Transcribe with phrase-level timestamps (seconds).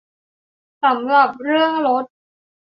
[0.83, 2.05] สำหรับเรื่องลด